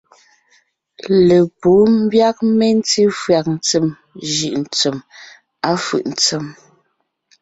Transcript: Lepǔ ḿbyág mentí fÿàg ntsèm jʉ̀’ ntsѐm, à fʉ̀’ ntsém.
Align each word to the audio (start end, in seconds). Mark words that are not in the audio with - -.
Lepǔ 1.27 1.71
ḿbyág 1.99 2.37
mentí 2.57 3.03
fÿàg 3.21 3.45
ntsèm 3.57 3.87
jʉ̀’ 4.33 4.55
ntsѐm, 4.63 4.95
à 5.69 5.71
fʉ̀’ 5.83 6.03
ntsém. 6.13 6.45